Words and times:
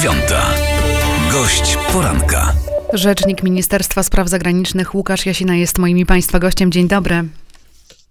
dziewiąta. 0.00 0.54
Gość 1.32 1.78
poranka. 1.92 2.52
Rzecznik 2.92 3.42
Ministerstwa 3.42 4.02
Spraw 4.02 4.28
Zagranicznych 4.28 4.94
Łukasz 4.94 5.26
Jasina 5.26 5.56
jest 5.56 5.78
moim 5.78 5.98
i 5.98 6.06
Państwa 6.06 6.38
gościem. 6.38 6.72
Dzień 6.72 6.88
dobry. 6.88 7.24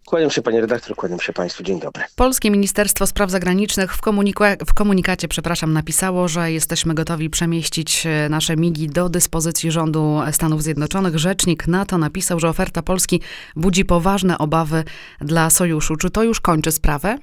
Kłaniam 0.06 0.32
się 0.32 0.42
panie 0.42 0.62
redaktor, 0.62 0.96
kłaniam 0.96 1.20
się 1.20 1.34
państwu. 1.34 1.64
Dzień 1.64 1.80
dobry. 1.80 2.04
Polskie 2.16 2.52
Ministerstwo 2.52 3.08
Spraw 3.08 3.32
Zagranicznych 3.32 3.96
w, 3.96 4.02
komunika- 4.02 4.66
w 4.66 4.74
komunikacie, 4.74 5.28
przepraszam, 5.28 5.74
napisało, 5.74 6.28
że 6.28 6.52
jesteśmy 6.52 6.94
gotowi 6.94 7.30
przemieścić 7.30 8.06
e, 8.06 8.30
nasze 8.30 8.56
migi 8.56 8.88
do 8.88 9.10
dyspozycji 9.10 9.72
rządu 9.72 10.20
Stanów 10.32 10.64
Zjednoczonych. 10.64 11.18
Rzecznik 11.18 11.68
NATO 11.68 11.98
napisał, 11.98 12.40
że 12.40 12.50
oferta 12.50 12.82
Polski 12.82 13.22
budzi 13.56 13.86
poważne 13.86 14.38
obawy 14.38 14.84
dla 15.22 15.50
sojuszu. 15.50 15.96
Czy 15.96 16.10
to 16.10 16.24
już 16.24 16.42
kończy 16.42 16.72
sprawę? 16.72 17.18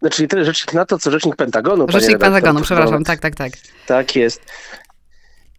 Znaczy 0.00 0.22
nie 0.22 0.28
tyle 0.28 0.44
rzecznik 0.44 0.74
NATO, 0.74 0.98
co 0.98 1.10
rzecznik 1.10 1.36
Pentagonu. 1.36 1.86
Rzecznik. 1.88 2.18
Pentagonu, 2.18 2.60
przepraszam, 2.60 3.04
tak, 3.04 3.20
tak, 3.20 3.34
tak. 3.34 3.52
Tak 3.86 4.16
jest. 4.16 4.40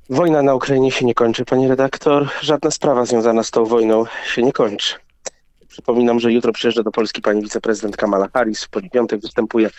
Wojna 0.09 0.41
na 0.41 0.55
Ukrainie 0.55 0.91
się 0.91 1.05
nie 1.05 1.13
kończy, 1.13 1.45
panie 1.45 1.67
redaktor. 1.67 2.29
Żadna 2.41 2.71
sprawa 2.71 3.05
związana 3.05 3.43
z 3.43 3.51
tą 3.51 3.65
wojną 3.65 4.05
się 4.33 4.43
nie 4.43 4.53
kończy. 4.53 4.95
Przypominam, 5.67 6.19
że 6.19 6.33
jutro 6.33 6.53
przyjeżdża 6.53 6.83
do 6.83 6.91
Polski 6.91 7.21
pani 7.21 7.41
wiceprezydent 7.41 7.97
Kamala 7.97 8.27
Harris. 8.33 8.63
W 8.63 8.69
poniedziałek 8.69 9.21
występuje 9.21 9.69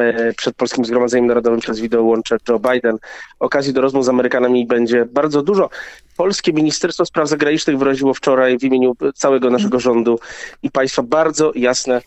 e, 0.00 0.32
przed 0.32 0.56
Polskim 0.56 0.84
Zgromadzeniem 0.84 1.26
Narodowym 1.26 1.60
przez 1.60 1.80
wideołącze 1.80 2.36
Joe 2.48 2.58
Biden. 2.58 2.98
Okazji 3.40 3.72
do 3.72 3.80
rozmów 3.80 4.04
z 4.04 4.08
Amerykanami 4.08 4.66
będzie 4.66 5.04
bardzo 5.04 5.42
dużo. 5.42 5.70
Polskie 6.16 6.52
Ministerstwo 6.52 7.06
Spraw 7.06 7.28
Zagranicznych 7.28 7.78
wyraziło 7.78 8.14
wczoraj 8.14 8.58
w 8.58 8.64
imieniu 8.64 8.96
całego 9.14 9.50
naszego 9.50 9.80
rządu 9.80 10.18
i 10.62 10.70
państwa 10.70 11.02
bardzo 11.02 11.52
jasne 11.54 12.00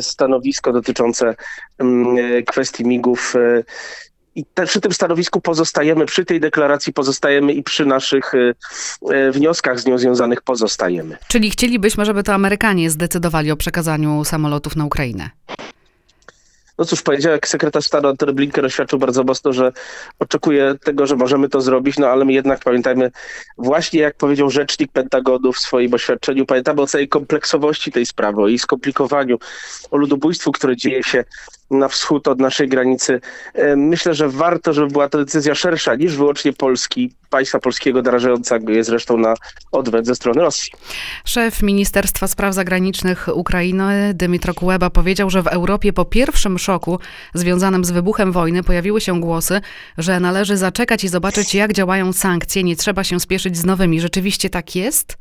stanowisko 0.00 0.72
dotyczące 0.72 1.34
mm, 1.78 2.16
e, 2.18 2.42
kwestii 2.42 2.84
migów. 2.84 3.34
e, 3.36 3.62
I 4.34 4.44
te, 4.54 4.66
przy 4.66 4.80
tym 4.80 4.92
stanowisku 4.92 5.40
pozostajemy, 5.40 6.06
przy 6.06 6.24
tej 6.24 6.40
deklaracji 6.40 6.92
pozostajemy 6.92 7.52
i 7.52 7.62
przy 7.62 7.86
naszych 7.86 8.34
e, 8.34 8.54
e, 9.14 9.30
wnioskach 9.32 9.80
z 9.80 9.86
nią 9.86 9.98
związanych 9.98 10.42
pozostajemy. 10.42 11.16
Czyli 11.28 11.50
chcielibyśmy, 11.50 12.04
żeby 12.04 12.22
to 12.22 12.34
Amerykanie 12.34 12.90
zdecydowali 12.90 13.50
o 13.50 13.56
przekazaniu 13.56 14.24
samolotów 14.24 14.76
na 14.76 14.84
Ukrainę. 14.84 15.30
No 16.78 16.84
cóż, 16.84 17.02
poniedziałek 17.02 17.48
sekretarz 17.48 17.84
stanu 17.84 18.08
Antony 18.08 18.32
Blinken 18.32 18.64
oświadczył 18.64 18.98
bardzo 18.98 19.24
mocno, 19.24 19.52
że 19.52 19.72
oczekuje 20.18 20.74
tego, 20.84 21.06
że 21.06 21.16
możemy 21.16 21.48
to 21.48 21.60
zrobić, 21.60 21.98
no 21.98 22.06
ale 22.06 22.24
my 22.24 22.32
jednak 22.32 22.60
pamiętajmy, 22.64 23.10
właśnie 23.58 24.00
jak 24.00 24.14
powiedział 24.14 24.50
rzecznik 24.50 24.92
Pentagonu 24.92 25.52
w 25.52 25.58
swoim 25.58 25.94
oświadczeniu, 25.94 26.46
pamiętamy 26.46 26.82
o 26.82 26.86
całej 26.86 27.08
kompleksowości 27.08 27.92
tej 27.92 28.06
sprawy, 28.06 28.42
o 28.42 28.48
jej 28.48 28.58
skomplikowaniu, 28.58 29.38
o 29.90 29.96
ludobójstwu, 29.96 30.52
które 30.52 30.76
dzieje 30.76 31.02
się 31.02 31.24
na 31.72 31.88
wschód 31.88 32.28
od 32.28 32.40
naszej 32.40 32.68
granicy. 32.68 33.20
E, 33.54 33.76
Myślę, 33.76 34.14
że 34.14 34.28
warto, 34.28 34.72
żeby 34.72 34.88
była 34.88 35.08
to 35.08 35.18
decyzja 35.18 35.54
szersza 35.54 35.94
niż 35.94 36.16
wyłącznie 36.16 36.52
Polski, 36.52 37.12
państwa 37.30 37.58
polskiego, 37.58 38.02
narażającego 38.02 38.72
je 38.72 38.84
zresztą 38.84 39.16
na 39.18 39.34
odwet 39.72 40.06
ze 40.06 40.14
strony 40.14 40.40
Rosji. 40.40 40.72
Szef 41.24 41.62
Ministerstwa 41.62 42.28
Spraw 42.28 42.54
Zagranicznych 42.54 43.28
Ukrainy 43.34 44.14
Dymitro 44.14 44.54
Kuleba 44.54 44.90
powiedział, 44.90 45.30
że 45.30 45.42
w 45.42 45.46
Europie 45.46 45.92
po 45.92 46.04
pierwszym 46.04 46.58
szoku 46.58 46.98
związanym 47.34 47.84
z 47.84 47.90
wybuchem 47.90 48.32
wojny 48.32 48.62
pojawiły 48.62 49.00
się 49.00 49.20
głosy, 49.20 49.60
że 49.98 50.20
należy 50.20 50.56
zaczekać 50.56 51.04
i 51.04 51.08
zobaczyć, 51.08 51.54
jak 51.54 51.72
działają 51.72 52.12
sankcje, 52.12 52.64
nie 52.64 52.76
trzeba 52.76 53.04
się 53.04 53.20
spieszyć 53.20 53.56
z 53.56 53.64
nowymi. 53.64 54.00
Rzeczywiście 54.00 54.50
tak 54.50 54.76
jest? 54.76 55.16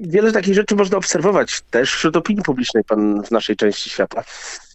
Wiele 0.00 0.32
takich 0.32 0.54
rzeczy 0.54 0.76
można 0.76 0.98
obserwować 0.98 1.60
też 1.70 1.94
wśród 1.94 2.16
opinii 2.16 2.42
publicznej 2.42 2.84
pan 2.84 3.22
w 3.22 3.30
naszej 3.30 3.56
części 3.56 3.90
świata. 3.90 4.24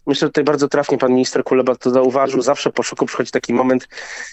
Myślę, 0.06 0.26
że 0.26 0.28
tutaj 0.28 0.44
bardzo 0.44 0.68
trafnie 0.68 0.98
pan 0.98 1.12
minister 1.12 1.44
Kuleba 1.44 1.74
to 1.74 1.90
zauważył. 1.90 2.42
Zawsze 2.42 2.70
po 2.70 2.82
szoku 2.82 3.06
przychodzi 3.06 3.30
taki 3.30 3.54
moment, 3.54 3.88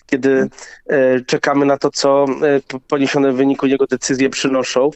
kiedy 0.06 0.50
e, 0.88 1.22
czekamy 1.22 1.66
na 1.66 1.78
to, 1.78 1.92
co 1.92 2.26
e, 2.26 2.80
poniesione 2.88 3.32
w 3.32 3.36
wyniku 3.36 3.68
niego 3.68 3.86
decyzje 3.86 4.30
przynoszą. 4.30 4.92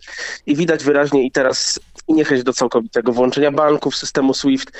I 0.45 0.55
widać 0.55 0.83
wyraźnie 0.83 1.25
i 1.25 1.31
teraz 1.31 1.79
i 2.07 2.13
niechęć 2.13 2.43
do 2.43 2.53
całkowitego 2.53 3.13
włączenia 3.13 3.51
banków, 3.51 3.95
systemu 3.95 4.33
SWIFT 4.33 4.71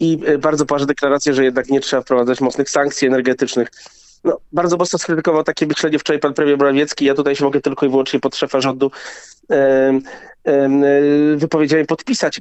i 0.00 0.18
e, 0.26 0.38
bardzo 0.38 0.66
poważne 0.66 0.86
deklaracje, 0.86 1.34
że 1.34 1.44
jednak 1.44 1.68
nie 1.68 1.80
trzeba 1.80 2.02
wprowadzać 2.02 2.40
mocnych 2.40 2.70
sankcji 2.70 3.08
energetycznych. 3.08 3.68
No, 4.24 4.38
bardzo 4.52 4.76
mocno 4.76 4.98
skrytykował 4.98 5.44
takie 5.44 5.66
myślenie 5.66 5.98
wczoraj 5.98 6.20
pan 6.20 6.34
premier 6.34 6.58
Morawiecki. 6.58 7.04
Ja 7.04 7.14
tutaj 7.14 7.36
się 7.36 7.44
mogę 7.44 7.60
tylko 7.60 7.86
i 7.86 7.88
wyłącznie 7.88 8.20
pod 8.20 8.36
szefa 8.36 8.60
rządu 8.60 8.90
wypowiedziami 11.36 11.86
podpisać. 11.86 12.40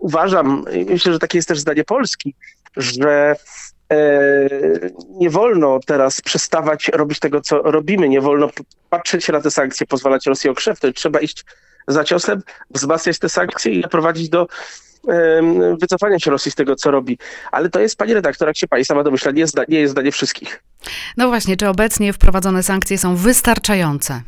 Uważam, 0.00 0.64
myślę, 0.86 1.12
że 1.12 1.18
takie 1.18 1.38
jest 1.38 1.48
też 1.48 1.58
zdanie 1.58 1.84
Polski, 1.84 2.34
że 2.76 3.36
e, 3.92 3.98
nie 5.10 5.30
wolno 5.30 5.80
teraz 5.86 6.20
przestawać 6.20 6.88
robić 6.94 7.18
tego, 7.18 7.40
co 7.40 7.62
robimy. 7.62 8.08
Nie 8.08 8.20
wolno 8.20 8.50
patrzeć 8.90 9.24
się 9.24 9.32
na 9.32 9.40
te 9.40 9.50
sankcje, 9.50 9.86
pozwalać 9.86 10.26
Rosji 10.26 10.50
okrzepnąć. 10.50 10.96
Trzeba 10.96 11.20
iść 11.20 11.44
za 11.88 12.04
ciosem, 12.04 12.42
wzmacniać 12.70 13.18
te 13.18 13.28
sankcje 13.28 13.72
i 13.72 13.80
doprowadzić 13.80 14.28
do 14.28 14.46
wycofania 15.80 16.18
się 16.18 16.30
Rosji 16.30 16.52
z 16.52 16.54
tego, 16.54 16.76
co 16.76 16.90
robi. 16.90 17.18
Ale 17.52 17.70
to 17.70 17.80
jest, 17.80 17.96
pani 17.96 18.14
redaktor, 18.14 18.48
jak 18.48 18.56
się 18.56 18.68
pani 18.68 18.84
sama 18.84 19.02
domyśla, 19.02 19.32
nie 19.32 19.46
zda- 19.46 19.64
nie 19.68 19.80
jest 19.80 19.90
zdanie 19.90 20.12
wszystkich. 20.12 20.62
No 21.16 21.28
właśnie, 21.28 21.56
czy 21.56 21.68
obecnie 21.68 22.12
wprowadzone 22.12 22.62
sankcje 22.62 22.98
są 22.98 23.16
wystarczające? 23.16 24.22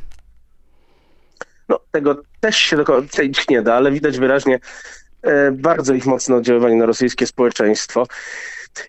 No, 1.69 1.81
tego 1.91 2.23
też 2.41 2.57
się 2.57 2.77
do 2.77 2.85
końca 2.85 3.23
nie 3.49 3.63
da, 3.63 3.75
ale 3.75 3.93
widać 3.93 4.19
wyraźnie 4.19 4.59
e, 5.23 5.51
bardzo 5.53 5.95
ich 5.95 6.07
mocne 6.07 6.37
oddziaływanie 6.37 6.77
na 6.77 6.87
rosyjskie 6.87 7.27
społeczeństwo. 7.27 8.07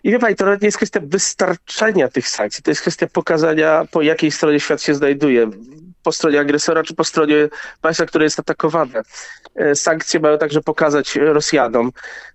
I 0.04 0.10
wie 0.10 0.18
pani, 0.18 0.36
to 0.36 0.44
nawet 0.44 0.62
nie 0.62 0.66
jest 0.66 0.76
kwestia 0.76 1.00
wystarczenia 1.02 2.08
tych 2.08 2.28
sankcji, 2.28 2.62
to 2.62 2.70
jest 2.70 2.80
kwestia 2.80 3.06
pokazania, 3.06 3.84
po 3.90 4.02
jakiej 4.02 4.30
stronie 4.30 4.60
świat 4.60 4.82
się 4.82 4.94
znajduje. 4.94 5.50
Po 6.02 6.12
stronie 6.12 6.40
agresora, 6.40 6.82
czy 6.82 6.94
po 6.94 7.04
stronie 7.04 7.48
państwa, 7.80 8.06
które 8.06 8.24
jest 8.24 8.40
atakowane. 8.40 9.02
E, 9.54 9.74
Sankcje 9.74 10.20
mają 10.20 10.38
także 10.38 10.60
pokazać 10.60 11.16
Rosjanom, 11.16 11.92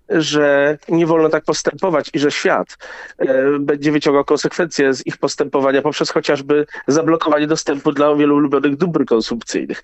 że 0.08 0.78
nie 0.88 1.06
wolno 1.06 1.28
tak 1.28 1.44
postępować 1.44 2.10
i 2.14 2.18
że 2.18 2.30
świat 2.30 2.76
e, 3.18 3.58
będzie 3.60 3.92
wyciągał 3.92 4.24
konsekwencje 4.24 4.94
z 4.94 5.06
ich 5.06 5.18
postępowania 5.18 5.82
poprzez 5.82 6.10
chociażby 6.10 6.66
zablokowanie 6.86 7.46
dostępu 7.46 7.92
dla 7.92 8.14
wielu 8.14 8.36
ulubionych 8.36 8.76
dóbr 8.76 9.04
konsumpcyjnych. 9.04 9.82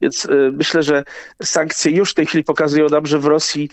Więc 0.00 0.24
y, 0.24 0.52
myślę, 0.52 0.82
że 0.82 1.04
sankcje 1.42 1.92
już 1.92 2.10
w 2.10 2.14
tej 2.14 2.26
chwili 2.26 2.44
pokazują 2.44 2.88
nam, 2.88 3.06
że 3.06 3.18
w 3.18 3.24
Rosji 3.24 3.70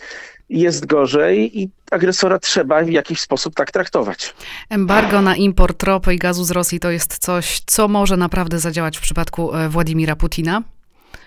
jest 0.50 0.86
gorzej 0.86 1.62
i 1.62 1.70
agresora 1.92 2.40
trzeba 2.40 2.84
w 2.84 2.90
jakiś 2.90 3.20
sposób 3.20 3.56
tak 3.56 3.72
traktować. 3.72 4.34
Embargo 4.70 5.22
na 5.22 5.36
import 5.36 5.84
ropy 5.84 6.14
i 6.14 6.18
gazu 6.18 6.44
z 6.44 6.52
Rosji 6.52 6.80
to 6.80 6.92
jest 6.92 7.18
coś, 7.18 7.62
co 7.66 7.88
może 7.88 8.18
naprawdę 8.18 8.60
zadziałać 8.60 8.98
w 8.98 9.02
przypadku 9.02 9.56
e, 9.56 9.70
Władimira 9.70 10.16
Putina? 10.16 10.62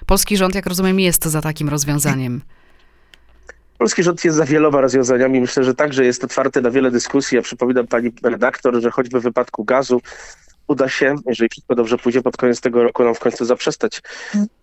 Polski 0.07 0.37
rząd, 0.37 0.55
jak 0.55 0.67
rozumiem, 0.67 1.01
jest 1.01 1.25
za 1.25 1.41
takim 1.41 1.69
rozwiązaniem. 1.69 2.41
Polski 3.79 4.03
rząd 4.03 4.25
jest 4.25 4.37
za 4.37 4.45
wieloma 4.45 4.81
rozwiązaniami. 4.81 5.41
Myślę, 5.41 5.65
że 5.65 5.75
także 5.75 6.05
jest 6.05 6.25
otwarty 6.25 6.63
na 6.63 6.71
wiele 6.71 6.91
dyskusji. 6.91 7.37
Ja 7.37 7.43
przypominam 7.43 7.87
pani 7.87 8.13
redaktor, 8.23 8.83
że 8.83 8.91
choćby 8.91 9.21
w 9.21 9.23
wypadku 9.23 9.65
gazu 9.65 10.01
uda 10.69 10.89
się, 10.89 11.15
jeżeli 11.27 11.49
wszystko 11.49 11.75
dobrze 11.75 11.99
pójdzie, 11.99 12.23
pod 12.23 12.37
koniec 12.37 12.61
tego 12.61 12.83
roku 12.83 13.05
nam 13.05 13.15
w 13.15 13.19
końcu 13.19 13.45
zaprzestać 13.45 14.03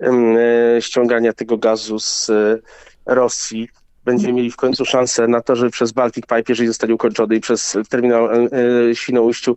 e, 0.01 0.81
ściągania 0.81 1.33
tego 1.33 1.57
gazu 1.57 1.99
z 1.99 2.29
e, 2.29 2.57
Rosji. 3.05 3.69
Będziemy 4.05 4.33
mieli 4.33 4.51
w 4.51 4.55
końcu 4.55 4.85
szansę 4.85 5.27
na 5.27 5.41
to, 5.41 5.55
żeby 5.55 5.71
przez 5.71 5.91
Baltic 5.91 6.25
Pipe, 6.25 6.43
jeżeli 6.49 6.67
zostanie 6.67 6.93
ukończony 6.93 7.35
i 7.35 7.39
przez 7.39 7.77
terminal 7.89 8.29
e, 8.29 8.49
e, 8.89 8.95
Świnoujściu 8.95 9.55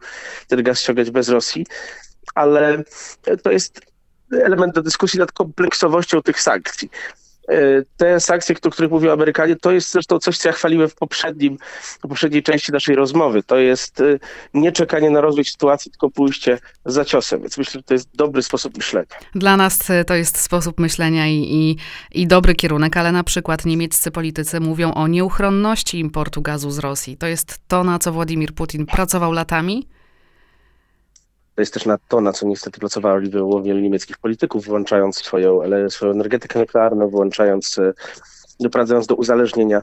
ten 0.49 0.63
gaz 0.63 0.81
ściągać 0.81 1.11
bez 1.11 1.29
Rosji. 1.29 1.67
Ale 2.35 2.85
to 3.43 3.51
jest 3.51 3.81
element 4.33 4.75
do 4.75 4.83
dyskusji 4.83 5.19
nad 5.19 5.33
kompleksowością 5.33 6.23
tych 6.23 6.41
sankcji. 6.41 6.91
E, 7.49 7.83
Te 7.97 8.21
sankcje, 8.21 8.55
o 8.65 8.71
których 8.71 8.91
mówią 8.91 9.13
Amerykanie, 9.13 9.57
to 9.57 9.73
jest 9.73 9.93
zresztą 9.93 10.19
coś, 10.19 10.39
co 10.39 10.49
ja 10.49 10.53
chwaliłem 10.53 10.89
w 10.89 10.95
poprzednim, 10.95 11.59
w 11.83 11.99
poprzedniej 11.99 12.43
części 12.43 12.73
naszej 12.73 12.97
rozmowy. 12.97 13.43
To 13.43 13.57
jest 13.59 14.01
e, 14.01 14.05
nie 14.55 14.73
czekanie 14.73 15.11
na 15.11 15.21
rozwój 15.21 15.45
sytuacji, 15.45 15.91
tylko 15.91 16.11
pójście 16.11 16.59
za 16.85 17.05
ciosem. 17.05 17.41
Więc 17.41 17.59
myślę, 17.59 17.73
że 17.73 17.83
to 17.83 17.95
jest 17.95 18.17
dobry 18.17 18.43
sposób 18.43 18.77
myślenia. 18.77 19.07
Dla 19.35 19.57
nas 19.57 19.91
e, 19.91 20.05
to 20.05 20.15
jest 20.15 20.39
sposób 20.39 20.81
myślenia 20.81 21.27
i, 21.27 21.35
i, 21.35 21.77
i 22.23 22.27
dobry 22.27 22.55
kierunek, 22.55 22.97
ale 22.97 23.13
na 23.13 23.25
przykład 23.25 23.65
niemieccy 23.65 24.11
politycy 24.11 24.61
mówią 24.61 24.95
o 24.95 25.09
nieuchronności 25.09 25.99
importu 25.99 26.43
gazu 26.43 26.71
z 26.71 26.79
Rosji. 26.79 27.17
To 27.17 27.27
jest 27.27 27.61
to, 27.69 27.85
na 27.85 27.99
co 27.99 28.13
Władimir 28.13 28.55
Putin 28.55 28.87
pracował 28.87 29.33
latami? 29.33 29.89
To 31.59 31.63
jest 31.63 31.75
też 31.75 31.87
na 31.87 31.99
to, 32.09 32.21
na 32.21 32.33
co 32.33 32.47
niestety 32.47 32.81
pracowali 32.81 33.31
wielu 33.63 33.81
niemieckich 33.81 34.19
polityków, 34.19 34.65
włączając 34.65 35.17
swoją, 35.17 35.63
ale 35.63 35.91
swoją 35.91 36.13
energetykę 36.13 36.59
nuklearną, 36.59 37.09
włączając, 37.09 37.79
e, 37.79 37.93
doprowadzając 38.61 39.07
do 39.07 39.15
uzależnienia 39.15 39.83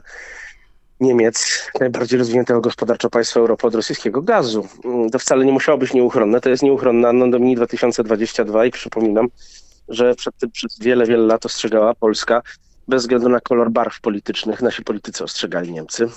Niemiec, 1.00 1.66
najbardziej 1.80 2.18
rozwiniętego 2.18 2.60
gospodarczo 2.60 3.10
państwa 3.10 3.40
Europy 3.40 3.66
od 3.66 3.74
rosyjskiego 3.74 4.22
gazu. 4.22 4.68
Mm, 4.84 5.10
To 5.10 5.18
wcale 5.18 5.44
nie 5.44 5.52
musiało 5.52 5.78
być 5.78 5.94
nieuchronne, 5.94 6.40
to 6.40 6.50
jest 6.50 6.62
nieuchronne 6.62 7.08
Anno 7.08 7.30
Domini 7.30 7.56
2022 7.56 8.66
i 8.66 8.70
przypominam, 8.70 9.28
że 9.88 10.14
przed 10.14 10.36
tym 10.36 10.50
przez 10.50 10.78
wiele, 10.78 11.06
wiele 11.06 11.26
lat 11.26 11.46
ostrzegała 11.46 11.94
Polska, 11.94 12.42
bez 12.88 13.02
względu 13.02 13.28
na 13.28 13.40
kolor 13.40 13.70
barw 13.70 14.00
politycznych, 14.00 14.62
nasi 14.62 14.82
politycy 14.82 15.24
ostrzegali 15.24 15.72
Niemcy. 15.72 16.08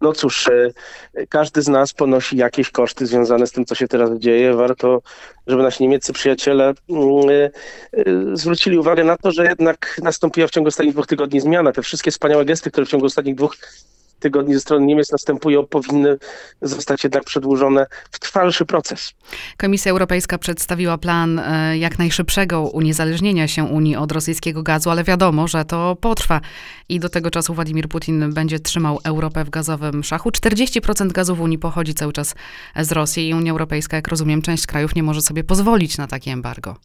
No 0.00 0.12
cóż, 0.12 0.48
e, 0.48 1.26
każdy 1.26 1.62
z 1.62 1.68
nas 1.68 1.92
ponosi 1.92 2.36
jakieś 2.36 2.70
koszty 2.70 3.06
związane 3.06 3.46
z 3.46 3.52
tym, 3.52 3.64
co 3.64 3.74
się 3.74 3.88
teraz 3.88 4.18
dzieje. 4.18 4.54
Warto, 4.54 5.02
żeby 5.46 5.62
nasi 5.62 5.82
niemieccy 5.82 6.12
przyjaciele 6.12 6.74
mm, 6.90 7.30
e, 7.30 7.50
e, 7.92 8.02
zwrócili 8.32 8.78
uwagę 8.78 9.04
na 9.04 9.16
to, 9.16 9.32
że 9.32 9.44
jednak 9.44 10.00
nastąpiła 10.02 10.46
w 10.46 10.50
ciągu 10.50 10.68
ostatnich 10.68 10.94
dwóch 10.94 11.06
tygodni 11.06 11.40
zmiana. 11.40 11.72
Te 11.72 11.82
wszystkie 11.82 12.10
wspaniałe 12.10 12.44
gesty, 12.44 12.70
które 12.70 12.86
w 12.86 12.88
ciągu 12.88 13.06
ostatnich 13.06 13.34
dwóch 13.34 13.56
tygodni 14.24 14.54
ze 14.54 14.60
strony 14.60 14.86
Niemiec 14.86 15.12
następują, 15.12 15.66
powinny 15.66 16.16
zostać 16.62 17.04
jednak 17.04 17.24
przedłużone 17.24 17.86
w 18.10 18.18
trwalszy 18.18 18.66
proces. 18.66 19.14
Komisja 19.56 19.92
Europejska 19.92 20.38
przedstawiła 20.38 20.98
plan 20.98 21.38
e, 21.38 21.78
jak 21.78 21.98
najszybszego 21.98 22.62
uniezależnienia 22.62 23.48
się 23.48 23.64
Unii 23.64 23.96
od 23.96 24.12
rosyjskiego 24.12 24.62
gazu, 24.62 24.90
ale 24.90 25.04
wiadomo, 25.04 25.48
że 25.48 25.64
to 25.64 25.96
potrwa 26.00 26.40
i 26.88 27.00
do 27.00 27.08
tego 27.08 27.30
czasu 27.30 27.54
Władimir 27.54 27.88
Putin 27.88 28.32
będzie 28.32 28.58
trzymał 28.60 28.98
Europę 29.04 29.44
w 29.44 29.50
gazowym 29.50 30.04
szachu. 30.04 30.30
40% 30.30 31.12
gazu 31.12 31.34
w 31.36 31.40
Unii 31.40 31.58
pochodzi 31.58 31.94
cały 31.94 32.12
czas 32.12 32.34
z 32.80 32.92
Rosji 32.92 33.28
i 33.28 33.34
Unia 33.34 33.52
Europejska, 33.52 33.96
jak 33.96 34.08
rozumiem, 34.08 34.42
część 34.42 34.66
krajów 34.66 34.94
nie 34.94 35.02
może 35.02 35.20
sobie 35.22 35.44
pozwolić 35.44 35.98
na 35.98 36.06
takie 36.06 36.30
embargo. 36.30 36.76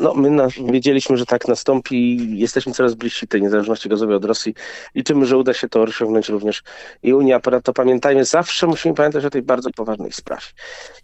No, 0.00 0.14
my 0.14 0.30
na, 0.30 0.48
wiedzieliśmy, 0.72 1.16
że 1.16 1.26
tak 1.26 1.48
nastąpi 1.48 1.96
i 1.96 2.38
jesteśmy 2.38 2.72
coraz 2.72 2.94
bliżsi 2.94 3.28
tej 3.28 3.42
niezależności 3.42 3.88
gazowej 3.88 4.16
od 4.16 4.24
Rosji. 4.24 4.54
Liczymy, 4.94 5.26
że 5.26 5.38
uda 5.38 5.54
się 5.54 5.68
to 5.68 5.82
osiągnąć 5.82 6.28
również 6.28 6.62
i 7.02 7.12
Unia. 7.12 7.40
To 7.64 7.72
pamiętajmy, 7.72 8.24
zawsze 8.24 8.66
musimy 8.66 8.94
pamiętać 8.94 9.24
o 9.24 9.30
tej 9.30 9.42
bardzo 9.42 9.70
poważnej 9.70 10.12
sprawie, 10.12 10.46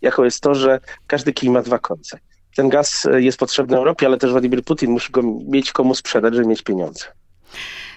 jaką 0.02 0.24
jest 0.24 0.40
to, 0.40 0.54
że 0.54 0.80
każdy 1.06 1.32
kij 1.32 1.50
ma 1.50 1.62
dwa 1.62 1.78
końce. 1.78 2.18
Ten 2.56 2.68
gaz 2.68 3.08
jest 3.16 3.38
potrzebny 3.38 3.76
Europie, 3.76 4.06
ale 4.06 4.18
też 4.18 4.30
Władimir 4.30 4.64
Putin 4.64 4.90
musi 4.90 5.12
go 5.12 5.22
mieć 5.48 5.72
komu 5.72 5.94
sprzedać, 5.94 6.34
żeby 6.34 6.48
mieć 6.48 6.62
pieniądze. 6.62 7.04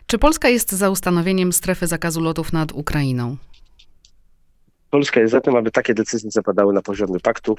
Czy 0.07 0.17
Polska 0.17 0.49
jest 0.49 0.71
za 0.71 0.89
ustanowieniem 0.89 1.53
strefy 1.53 1.87
zakazu 1.87 2.21
lotów 2.21 2.53
nad 2.53 2.71
Ukrainą? 2.71 3.37
Polska 4.89 5.19
jest 5.19 5.31
za 5.31 5.41
tym, 5.41 5.55
aby 5.55 5.71
takie 5.71 5.93
decyzje 5.93 6.31
zapadały 6.31 6.73
na 6.73 6.81
poziomie 6.81 7.19
paktu 7.19 7.55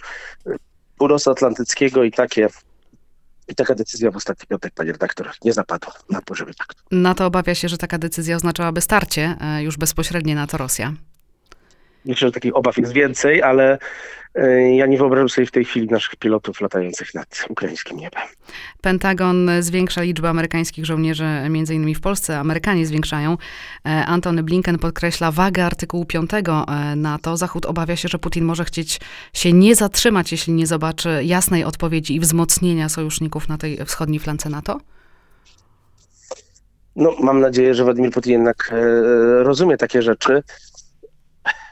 północnoatlantyckiego 0.98 2.04
i 2.04 2.10
takie 2.10 2.48
i 3.48 3.54
taka 3.54 3.74
decyzja 3.74 4.10
w 4.10 4.16
ostatni 4.16 4.46
piątek, 4.46 4.72
panie 4.74 4.92
redaktor, 4.92 5.30
nie 5.44 5.52
zapadła 5.52 5.92
na 6.10 6.22
poziomie 6.22 6.52
faktu. 6.52 6.82
NATO 6.90 7.26
obawia 7.26 7.54
się, 7.54 7.68
że 7.68 7.78
taka 7.78 7.98
decyzja 7.98 8.36
oznaczałaby 8.36 8.80
starcie 8.80 9.36
e, 9.40 9.62
już 9.62 9.76
bezpośrednie 9.76 10.34
NATO-Rosja. 10.34 10.92
Myślę, 12.04 12.28
że 12.28 12.32
takich 12.32 12.56
obaw 12.56 12.76
jest 12.76 12.92
więcej, 12.92 13.42
ale 13.42 13.78
ja 14.74 14.86
nie 14.86 14.98
wyobrażam 14.98 15.28
sobie 15.28 15.46
w 15.46 15.50
tej 15.50 15.64
chwili 15.64 15.86
naszych 15.88 16.16
pilotów 16.16 16.60
latających 16.60 17.14
nad 17.14 17.44
ukraińskim 17.48 17.96
niebem. 17.96 18.22
Pentagon 18.80 19.50
zwiększa 19.60 20.02
liczbę 20.02 20.28
amerykańskich 20.28 20.86
żołnierzy, 20.86 21.24
między 21.50 21.74
innymi 21.74 21.94
w 21.94 22.00
Polsce. 22.00 22.38
Amerykanie 22.38 22.86
zwiększają. 22.86 23.36
E, 23.86 23.88
Antony 24.06 24.42
Blinken 24.42 24.78
podkreśla 24.78 25.30
wagę 25.30 25.64
artykułu 25.64 26.04
5 26.04 26.30
e, 26.34 26.96
NATO. 26.96 27.36
Zachód 27.36 27.66
obawia 27.66 27.96
się, 27.96 28.08
że 28.08 28.18
Putin 28.18 28.44
może 28.44 28.64
chcieć 28.64 29.00
się 29.32 29.52
nie 29.52 29.74
zatrzymać, 29.74 30.32
jeśli 30.32 30.52
nie 30.52 30.66
zobaczy 30.66 31.20
jasnej 31.24 31.64
odpowiedzi 31.64 32.14
i 32.14 32.20
wzmocnienia 32.20 32.88
sojuszników 32.88 33.48
na 33.48 33.58
tej 33.58 33.84
wschodniej 33.84 34.20
flance 34.20 34.50
NATO. 34.50 34.80
No, 36.96 37.14
mam 37.20 37.40
nadzieję, 37.40 37.74
że 37.74 37.84
Władimir 37.84 38.10
Putin 38.10 38.32
jednak 38.32 38.72
e, 38.72 39.42
rozumie 39.42 39.76
takie 39.76 40.02
rzeczy. 40.02 40.42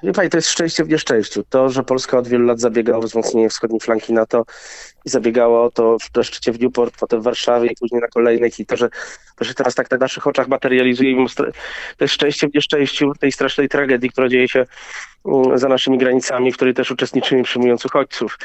Wie 0.04 0.12
pani, 0.12 0.30
to 0.30 0.38
jest 0.38 0.48
szczęście 0.48 0.84
w 0.84 0.88
nieszczęściu. 0.88 1.44
To, 1.48 1.68
że 1.68 1.82
Polska 1.82 2.18
od 2.18 2.28
wielu 2.28 2.46
lat 2.46 2.60
zabiegała 2.60 2.98
o 2.98 3.02
wzmocnienie 3.02 3.48
wschodniej 3.48 3.80
flanki 3.80 4.12
NATO 4.12 4.44
i 5.04 5.10
zabiegała 5.10 5.62
o 5.62 5.70
to 5.70 5.96
w 5.98 6.24
szczycie 6.24 6.52
w 6.52 6.60
Newport, 6.60 6.96
potem 7.00 7.20
w 7.20 7.24
Warszawie 7.24 7.68
i 7.68 7.74
później 7.80 8.00
na 8.00 8.08
kolejnych 8.08 8.60
i 8.60 8.66
to, 8.66 8.76
że 8.76 8.88
to 9.36 9.44
się 9.44 9.54
teraz 9.54 9.74
tak 9.74 9.90
na 9.90 9.96
naszych 9.96 10.26
oczach 10.26 10.48
materializuje, 10.48 11.26
to 11.36 11.44
jest 12.04 12.14
szczęście 12.14 12.48
w 12.48 12.54
nieszczęściu 12.54 13.12
tej 13.20 13.32
strasznej 13.32 13.68
tragedii, 13.68 14.10
która 14.10 14.28
dzieje 14.28 14.48
się 14.48 14.64
mm, 15.26 15.58
za 15.58 15.68
naszymi 15.68 15.98
granicami, 15.98 16.52
w 16.52 16.56
której 16.56 16.74
też 16.74 16.90
uczestniczymy 16.90 17.42
przyjmując 17.42 17.84
uchodźców. 17.84 18.38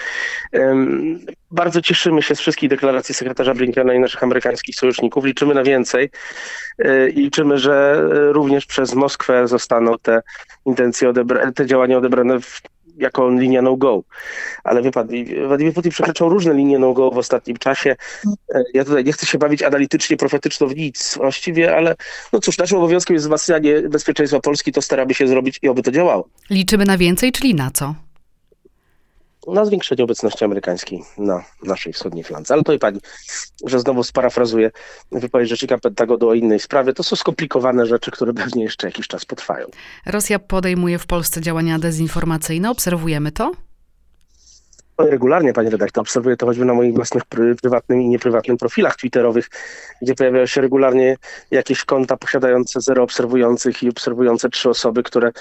Bardzo 1.51 1.81
cieszymy 1.81 2.21
się 2.21 2.35
z 2.35 2.39
wszystkich 2.39 2.69
deklaracji 2.69 3.15
sekretarza 3.15 3.53
Blinkena 3.53 3.93
i 3.93 3.99
naszych 3.99 4.23
amerykańskich 4.23 4.75
sojuszników. 4.75 5.25
Liczymy 5.25 5.53
na 5.53 5.63
więcej 5.63 6.09
e, 6.79 7.09
i 7.09 7.15
liczymy, 7.15 7.57
że 7.57 8.03
e, 8.11 8.33
również 8.33 8.65
przez 8.65 8.93
Moskwę 8.93 9.47
zostaną 9.47 9.97
te 10.01 10.21
intencje, 10.65 11.13
te 11.55 11.65
działania 11.65 11.97
odebrane 11.97 12.41
w 12.41 12.61
jako 12.99 13.29
linia 13.29 13.61
no-go. 13.61 14.03
Ale 14.63 14.81
wie 14.81 14.91
pan, 14.91 15.07
Władimir 15.47 15.73
Putin 15.73 15.91
przekraczał 15.91 16.29
różne 16.29 16.53
linie 16.53 16.79
no-go 16.79 17.11
w 17.11 17.17
ostatnim 17.17 17.57
czasie. 17.57 17.95
E, 18.53 18.63
ja 18.73 18.85
tutaj 18.85 19.03
nie 19.03 19.13
chcę 19.13 19.25
się 19.25 19.37
bawić 19.37 19.63
analitycznie, 19.63 20.17
profetyczno 20.17 20.67
w 20.67 20.75
nic 20.75 21.17
właściwie, 21.17 21.75
ale 21.75 21.95
no 22.33 22.39
cóż, 22.39 22.57
naszym 22.57 22.77
obowiązkiem 22.77 23.13
jest 23.13 23.25
wzmacnianie 23.25 23.81
bezpieczeństwa 23.81 24.39
Polski, 24.39 24.71
to 24.71 24.81
staramy 24.81 25.13
się 25.13 25.27
zrobić 25.27 25.59
i 25.61 25.69
oby 25.69 25.83
to 25.83 25.91
działało. 25.91 26.27
Liczymy 26.49 26.85
na 26.85 26.97
więcej, 26.97 27.31
czyli 27.31 27.55
na 27.55 27.71
co? 27.71 28.08
Na 29.53 29.65
zwiększenie 29.65 30.03
obecności 30.03 30.45
amerykańskiej 30.45 31.03
na 31.17 31.43
naszej 31.63 31.93
wschodniej 31.93 32.23
flance. 32.23 32.53
Ale 32.53 32.63
to 32.63 32.73
i 32.73 32.79
pani, 32.79 32.99
że 33.65 33.79
znowu 33.79 34.03
sparafrazuję 34.03 34.71
wypowiedź 35.11 35.49
rzecznika 35.49 35.77
Pentagonu 35.77 36.29
o 36.29 36.33
innej 36.33 36.59
sprawie, 36.59 36.93
to 36.93 37.03
są 37.03 37.15
skomplikowane 37.15 37.85
rzeczy, 37.85 38.11
które 38.11 38.33
pewnie 38.33 38.63
jeszcze 38.63 38.87
jakiś 38.87 39.07
czas 39.07 39.25
potrwają. 39.25 39.67
Rosja 40.05 40.39
podejmuje 40.39 40.99
w 40.99 41.05
Polsce 41.05 41.41
działania 41.41 41.79
dezinformacyjne. 41.79 42.71
Obserwujemy 42.71 43.31
to? 43.31 43.51
Regularnie, 44.99 45.53
panie 45.53 45.69
redaktor, 45.69 46.01
obserwuję 46.01 46.37
to 46.37 46.45
choćby 46.45 46.65
na 46.65 46.73
moich 46.73 46.93
własnych 46.93 47.23
prywatnym 47.61 48.01
i 48.01 48.07
nieprywatnym 48.09 48.57
profilach 48.57 48.95
twitterowych, 48.95 49.49
gdzie 50.01 50.15
pojawiają 50.15 50.45
się 50.45 50.61
regularnie 50.61 51.17
jakieś 51.51 51.85
konta 51.85 52.17
posiadające 52.17 52.81
zero 52.81 53.03
obserwujących 53.03 53.83
i 53.83 53.89
obserwujące 53.89 54.49
trzy 54.49 54.69
osoby, 54.69 55.03
które 55.03 55.31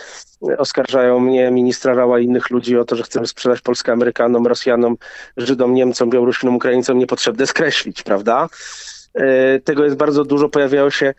oskarżają 0.59 1.21
mnie, 1.21 1.51
ministra 1.51 1.95
Rała 1.95 2.21
i 2.21 2.25
innych 2.25 2.51
ludzi 2.51 2.79
o 2.79 2.85
to, 2.85 2.97
że 2.97 3.03
chcemy 3.03 3.27
sprzedać 3.27 3.61
Polskę 3.61 3.93
Amerykanom, 3.93 4.47
Rosjanom, 4.47 4.97
Żydom, 5.37 5.75
Niemcom, 5.75 6.11
Białorusinom, 6.11 6.57
Ukraińcom, 6.57 6.99
niepotrzebne 6.99 7.47
skreślić, 7.47 8.03
prawda? 8.03 8.49
E, 9.15 9.61
tego 9.61 9.85
jest 9.85 9.97
bardzo 9.97 10.25
dużo, 10.25 10.49
pojawiają 10.49 10.91
się 10.91 11.15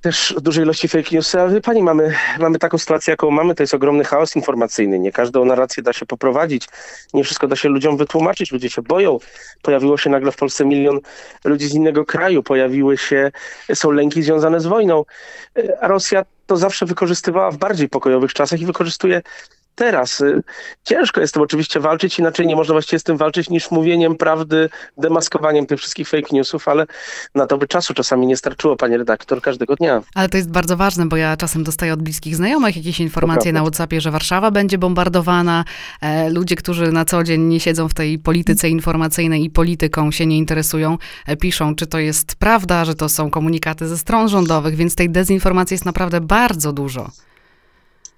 też 0.00 0.34
dużej 0.40 0.64
ilości 0.64 0.88
fake 0.88 1.08
news, 1.12 1.34
ale 1.34 1.60
pani, 1.60 1.82
mamy, 1.82 2.14
mamy 2.38 2.58
taką 2.58 2.78
sytuację, 2.78 3.10
jaką 3.10 3.30
mamy, 3.30 3.54
to 3.54 3.62
jest 3.62 3.74
ogromny 3.74 4.04
chaos 4.04 4.36
informacyjny. 4.36 4.98
Nie 4.98 5.12
każdą 5.12 5.44
narrację 5.44 5.82
da 5.82 5.92
się 5.92 6.06
poprowadzić, 6.06 6.68
nie 7.14 7.24
wszystko 7.24 7.48
da 7.48 7.56
się 7.56 7.68
ludziom 7.68 7.96
wytłumaczyć, 7.96 8.52
ludzie 8.52 8.70
się 8.70 8.82
boją. 8.82 9.18
Pojawiło 9.62 9.96
się 9.96 10.10
nagle 10.10 10.32
w 10.32 10.36
Polsce 10.36 10.64
milion 10.64 11.00
ludzi 11.44 11.68
z 11.68 11.74
innego 11.74 12.04
kraju, 12.04 12.42
pojawiły 12.42 12.98
się, 12.98 13.30
są 13.74 13.90
lęki 13.90 14.22
związane 14.22 14.60
z 14.60 14.66
wojną. 14.66 15.04
A 15.80 15.88
Rosja 15.88 16.24
to 16.46 16.56
zawsze 16.56 16.86
wykorzystywała 16.86 17.50
w 17.50 17.56
bardziej 17.56 17.88
pokojowych 17.88 18.34
czasach 18.34 18.60
i 18.60 18.66
wykorzystuje 18.66 19.22
teraz. 19.78 20.20
Y, 20.20 20.42
ciężko 20.84 21.20
jest 21.20 21.34
to 21.34 21.42
oczywiście 21.42 21.80
walczyć, 21.80 22.18
inaczej 22.18 22.46
nie 22.46 22.56
można 22.56 22.72
właściwie 22.72 22.98
z 22.98 23.02
tym 23.02 23.16
walczyć 23.16 23.50
niż 23.50 23.70
mówieniem 23.70 24.16
prawdy, 24.16 24.68
demaskowaniem 24.96 25.66
tych 25.66 25.78
wszystkich 25.78 26.08
fake 26.08 26.28
newsów, 26.32 26.68
ale 26.68 26.86
na 27.34 27.46
to 27.46 27.58
by 27.58 27.68
czasu 27.68 27.94
czasami 27.94 28.26
nie 28.26 28.36
starczyło, 28.36 28.76
panie 28.76 28.98
redaktor, 28.98 29.40
każdego 29.40 29.76
dnia. 29.76 30.02
Ale 30.14 30.28
to 30.28 30.36
jest 30.36 30.50
bardzo 30.50 30.76
ważne, 30.76 31.06
bo 31.06 31.16
ja 31.16 31.36
czasem 31.36 31.64
dostaję 31.64 31.92
od 31.92 32.02
bliskich 32.02 32.36
znajomych 32.36 32.76
jakieś 32.76 33.00
informacje 33.00 33.52
na 33.52 33.60
WhatsAppie, 33.60 34.00
że 34.00 34.10
Warszawa 34.10 34.50
będzie 34.50 34.78
bombardowana. 34.78 35.64
E, 36.00 36.30
ludzie, 36.30 36.56
którzy 36.56 36.92
na 36.92 37.04
co 37.04 37.24
dzień 37.24 37.42
nie 37.42 37.60
siedzą 37.60 37.88
w 37.88 37.94
tej 37.94 38.18
polityce 38.18 38.68
informacyjnej 38.68 39.44
i 39.44 39.50
polityką 39.50 40.10
się 40.10 40.26
nie 40.26 40.38
interesują, 40.38 40.98
e, 41.26 41.36
piszą, 41.36 41.74
czy 41.74 41.86
to 41.86 41.98
jest 41.98 42.36
prawda, 42.36 42.84
że 42.84 42.94
to 42.94 43.08
są 43.08 43.30
komunikaty 43.30 43.88
ze 43.88 43.98
stron 43.98 44.28
rządowych, 44.28 44.74
więc 44.74 44.94
tej 44.94 45.10
dezinformacji 45.10 45.74
jest 45.74 45.84
naprawdę 45.84 46.20
bardzo 46.20 46.72
dużo 46.72 47.10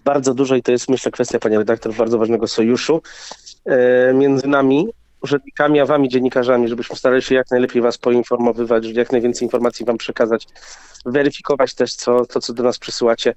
bardzo 0.04 0.35
dużo 0.35 0.57
i 0.57 0.62
to 0.62 0.73
jest 0.73 0.88
myślę 0.88 1.12
kwestia, 1.12 1.38
pani 1.38 1.59
redaktor, 1.59 1.95
bardzo 1.95 2.19
ważnego 2.19 2.49
sojuszu 2.49 3.02
e, 3.64 4.14
między 4.14 4.47
nami, 4.47 4.88
urzędnikami, 5.23 5.80
a 5.80 5.87
wami, 5.87 6.09
dziennikarzami, 6.09 6.69
żebyśmy 6.69 6.97
starali 6.97 7.23
się 7.23 7.35
jak 7.35 7.50
najlepiej 7.50 7.83
was 7.83 7.99
poinformowywać, 7.99 8.85
żeby 8.85 8.99
jak 8.99 9.12
najwięcej 9.12 9.47
informacji 9.47 9.87
wam 9.87 9.99
przekazać, 9.99 10.47
weryfikować 11.07 11.75
też 11.75 11.95
co, 11.95 12.26
to, 12.26 12.40
co 12.40 12.52
do 12.52 12.62
nas 12.62 12.78
przysyłacie. 12.78 13.35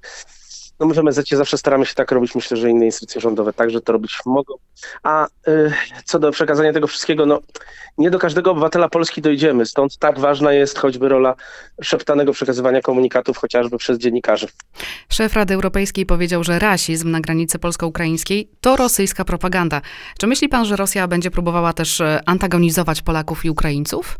No 0.80 0.86
my 0.86 0.94
w 0.94 0.98
MSZ 0.98 1.28
zawsze 1.28 1.58
staramy 1.58 1.86
się 1.86 1.94
tak 1.94 2.12
robić, 2.12 2.34
myślę, 2.34 2.56
że 2.56 2.70
inne 2.70 2.84
instytucje 2.84 3.20
rządowe 3.20 3.52
także 3.52 3.80
to 3.80 3.92
robić 3.92 4.18
mogą. 4.26 4.54
A 5.02 5.26
y, 5.48 5.72
co 6.04 6.18
do 6.18 6.30
przekazania 6.30 6.72
tego 6.72 6.86
wszystkiego, 6.86 7.26
no 7.26 7.40
nie 7.98 8.10
do 8.10 8.18
każdego 8.18 8.50
obywatela 8.50 8.88
Polski 8.88 9.22
dojdziemy, 9.22 9.66
stąd 9.66 9.98
tak 9.98 10.18
ważna 10.18 10.52
jest 10.52 10.78
choćby 10.78 11.08
rola 11.08 11.34
szeptanego 11.82 12.32
przekazywania 12.32 12.80
komunikatów 12.80 13.38
chociażby 13.38 13.78
przez 13.78 13.98
dziennikarzy. 13.98 14.46
Szef 15.08 15.34
Rady 15.34 15.54
Europejskiej 15.54 16.06
powiedział, 16.06 16.44
że 16.44 16.58
rasizm 16.58 17.10
na 17.10 17.20
granicy 17.20 17.58
polsko-ukraińskiej 17.58 18.48
to 18.60 18.76
rosyjska 18.76 19.24
propaganda. 19.24 19.80
Czy 20.18 20.26
myśli 20.26 20.48
pan, 20.48 20.64
że 20.64 20.76
Rosja 20.76 21.08
będzie 21.08 21.30
próbowała 21.30 21.72
też 21.72 22.00
e, 22.00 22.20
antagonizować 22.26 23.02
Polaków 23.02 23.44
i 23.44 23.50
Ukraińców? 23.50 24.18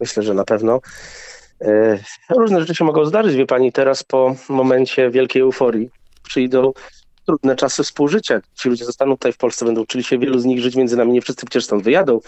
Myślę, 0.00 0.22
że 0.22 0.34
na 0.34 0.44
pewno. 0.44 0.80
E, 1.60 1.98
różne 2.30 2.60
rzeczy 2.60 2.74
się 2.74 2.84
mogą 2.84 3.04
zdarzyć, 3.04 3.36
wie 3.36 3.46
pani, 3.46 3.72
teraz 3.72 4.02
po 4.02 4.34
momencie 4.48 5.10
wielkiej 5.10 5.42
euforii 5.42 5.90
przyjdą 6.22 6.72
trudne 7.26 7.56
czasy 7.56 7.82
współżycia. 7.82 8.40
Ci 8.54 8.68
ludzie 8.68 8.84
zostaną 8.84 9.12
tutaj 9.12 9.32
w 9.32 9.36
Polsce, 9.36 9.64
będą 9.64 9.80
uczyli 9.80 10.04
się 10.04 10.18
wielu 10.18 10.38
z 10.38 10.44
nich 10.44 10.60
żyć 10.60 10.76
między 10.76 10.96
nami, 10.96 11.12
nie 11.12 11.22
wszyscy 11.22 11.46
przecież 11.46 11.64
stąd 11.64 11.82
wyjadą. 11.82 12.20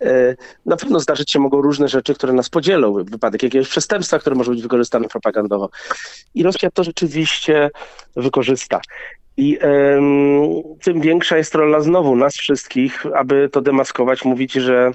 E, 0.00 0.36
na 0.66 0.76
pewno 0.76 1.00
zdarzyć 1.00 1.30
się 1.32 1.38
mogą 1.38 1.62
różne 1.62 1.88
rzeczy, 1.88 2.14
które 2.14 2.32
nas 2.32 2.48
podzielą. 2.48 3.04
Wypadek 3.04 3.42
jakiegoś 3.42 3.68
przestępstwa, 3.68 4.18
które 4.18 4.36
może 4.36 4.50
być 4.50 4.62
wykorzystane 4.62 5.08
propagandowo. 5.08 5.70
I 6.34 6.42
Rosja 6.42 6.70
to 6.70 6.84
rzeczywiście 6.84 7.70
wykorzysta. 8.16 8.80
I 9.36 9.58
tym 10.84 11.00
większa 11.00 11.36
jest 11.36 11.54
rola 11.54 11.80
znowu 11.80 12.16
nas 12.16 12.34
wszystkich, 12.34 13.06
aby 13.14 13.48
to 13.52 13.60
demaskować, 13.60 14.24
mówić, 14.24 14.52
że, 14.52 14.92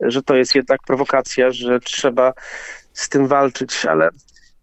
że 0.00 0.22
to 0.22 0.36
jest 0.36 0.54
jednak 0.54 0.80
prowokacja, 0.86 1.50
że 1.50 1.80
trzeba 1.80 2.32
z 2.92 3.08
tym 3.08 3.26
walczyć, 3.26 3.86
ale 3.86 4.10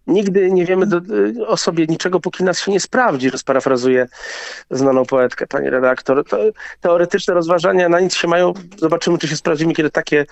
nigdy 0.07 0.51
nie 0.51 0.65
wiemy 0.65 0.87
do, 0.87 1.01
o 1.47 1.57
sobie 1.57 1.85
niczego, 1.87 2.19
póki 2.19 2.43
nas 2.43 2.59
się 2.59 2.71
nie 2.71 2.79
sprawdzi, 2.79 3.29
że 3.29 3.37
sparafrazuję 3.37 4.07
znaną 4.71 5.05
poetkę, 5.05 5.47
pani 5.47 5.69
redaktor. 5.69 6.25
To, 6.27 6.37
teoretyczne 6.81 7.33
rozważania 7.33 7.89
na 7.89 7.99
nic 7.99 8.15
się 8.15 8.27
mają. 8.27 8.53
Zobaczymy, 8.77 9.17
czy 9.17 9.27
się 9.27 9.35
sprawdzimy, 9.35 9.73
kiedy 9.73 9.89
takie 9.89 10.25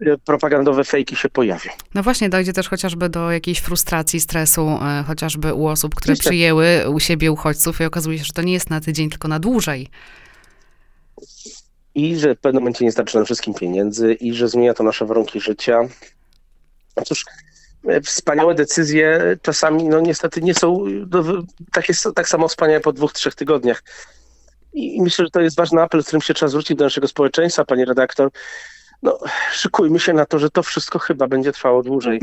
e, 0.00 0.18
propagandowe 0.18 0.84
fejki 0.84 1.16
się 1.16 1.28
pojawią. 1.28 1.70
No 1.94 2.02
właśnie, 2.02 2.28
dojdzie 2.28 2.52
też 2.52 2.68
chociażby 2.68 3.08
do 3.08 3.30
jakiejś 3.30 3.58
frustracji, 3.58 4.20
stresu, 4.20 4.68
e, 4.68 5.04
chociażby 5.06 5.54
u 5.54 5.66
osób, 5.66 5.94
które 5.94 6.16
przyjęły 6.16 6.90
u 6.90 7.00
siebie 7.00 7.32
uchodźców 7.32 7.80
i 7.80 7.84
okazuje 7.84 8.18
się, 8.18 8.24
że 8.24 8.32
to 8.32 8.42
nie 8.42 8.52
jest 8.52 8.70
na 8.70 8.80
tydzień, 8.80 9.10
tylko 9.10 9.28
na 9.28 9.38
dłużej. 9.38 9.88
I 11.94 12.16
że 12.16 12.34
w 12.34 12.40
pewnym 12.40 12.62
momencie 12.62 12.84
nie 12.84 12.92
starczy 12.92 13.16
nam 13.16 13.24
wszystkim 13.24 13.54
pieniędzy 13.54 14.14
i 14.14 14.34
że 14.34 14.48
zmienia 14.48 14.74
to 14.74 14.84
nasze 14.84 15.06
warunki 15.06 15.40
życia. 15.40 15.80
No 17.00 17.04
cóż, 17.04 17.24
E, 17.88 18.00
wspaniałe 18.00 18.54
decyzje 18.54 19.36
czasami, 19.42 19.84
no 19.84 20.00
niestety 20.00 20.42
nie 20.42 20.54
są 20.54 20.84
no, 21.10 21.22
tak, 21.72 21.88
jest, 21.88 22.08
tak 22.14 22.28
samo 22.28 22.48
wspaniałe 22.48 22.80
po 22.80 22.92
dwóch, 22.92 23.12
trzech 23.12 23.34
tygodniach. 23.34 23.82
I 24.72 25.02
myślę, 25.02 25.24
że 25.24 25.30
to 25.30 25.40
jest 25.40 25.56
ważny 25.56 25.82
apel, 25.82 26.02
z 26.02 26.06
którym 26.06 26.22
się 26.22 26.34
trzeba 26.34 26.50
zwrócić 26.50 26.76
do 26.76 26.84
naszego 26.84 27.08
społeczeństwa, 27.08 27.64
pani 27.64 27.84
redaktor. 27.84 28.30
No, 29.02 29.18
szykujmy 29.52 30.00
się 30.00 30.12
na 30.12 30.26
to, 30.26 30.38
że 30.38 30.50
to 30.50 30.62
wszystko 30.62 30.98
chyba 30.98 31.28
będzie 31.28 31.52
trwało 31.52 31.82
dłużej. 31.82 32.22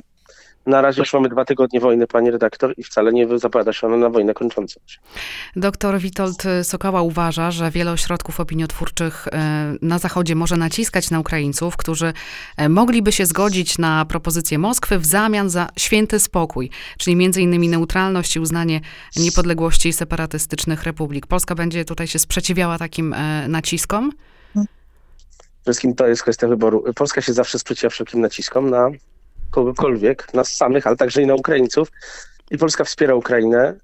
Na 0.68 0.82
razie 0.82 1.02
już 1.02 1.14
mamy 1.14 1.30
dwa 1.30 1.46
tygodnie 1.46 1.80
wojny, 1.80 2.08
pani 2.08 2.32
redaktor, 2.32 2.74
i 2.78 2.84
wcale 2.84 3.14
nie 3.14 3.40
zapowiada 3.40 3.74
się 3.74 3.88
ona 3.88 3.98
na 3.98 4.10
wojnę 4.10 4.34
kończącą 4.34 4.80
się. 4.86 5.00
Doktor 5.56 6.00
Witold 6.00 6.44
Sokała 6.64 7.02
uważa, 7.02 7.52
że 7.52 7.72
wiele 7.72 7.92
ośrodków 7.92 8.40
opiniotwórczych 8.40 9.28
e, 9.28 9.74
na 9.82 10.00
Zachodzie 10.00 10.36
może 10.36 10.58
naciskać 10.58 11.12
na 11.12 11.20
Ukraińców, 11.20 11.78
którzy 11.78 12.14
e, 12.58 12.70
mogliby 12.70 13.12
się 13.12 13.26
zgodzić 13.26 13.78
na 13.78 14.06
propozycję 14.06 14.58
Moskwy 14.58 15.00
w 15.00 15.06
zamian 15.06 15.50
za 15.50 15.70
święty 15.78 16.20
spokój, 16.20 16.70
czyli 16.98 17.16
między 17.16 17.42
innymi 17.42 17.70
neutralność 17.70 18.36
i 18.36 18.40
uznanie 18.40 18.82
niepodległości 19.16 19.94
separatystycznych 19.94 20.84
republik. 20.84 21.28
Polska 21.28 21.56
będzie 21.56 21.86
tutaj 21.86 22.08
się 22.08 22.20
sprzeciwiała 22.20 22.78
takim 22.78 23.14
e, 23.14 23.48
naciskom? 23.48 24.12
Przede 24.54 24.66
wszystkim 25.66 25.96
to 25.96 26.08
jest 26.08 26.22
kwestia 26.22 26.48
wyboru. 26.48 26.84
Polska 26.96 27.22
się 27.22 27.34
zawsze 27.34 27.60
sprzeciwia 27.60 27.90
wszelkim 27.90 28.22
naciskom 28.22 28.70
na 28.70 28.90
kogokolwiek, 29.52 30.34
nas 30.34 30.54
samych, 30.54 30.88
ale 30.88 30.96
także 30.96 31.22
i 31.22 31.26
na 31.26 31.36
Ukraińców. 31.36 31.92
I 32.52 32.58
Polska 32.58 32.84
wspiera 32.84 33.16
Ukrainę, 33.16 33.76